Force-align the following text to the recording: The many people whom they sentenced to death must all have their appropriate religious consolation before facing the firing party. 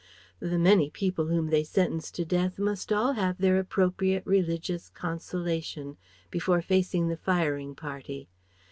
The 0.39 0.57
many 0.57 0.89
people 0.89 1.27
whom 1.27 1.51
they 1.51 1.63
sentenced 1.63 2.15
to 2.15 2.25
death 2.25 2.57
must 2.57 2.91
all 2.91 3.13
have 3.13 3.37
their 3.37 3.59
appropriate 3.59 4.25
religious 4.25 4.89
consolation 4.89 5.95
before 6.31 6.63
facing 6.63 7.07
the 7.07 7.17
firing 7.17 7.75
party. 7.75 8.27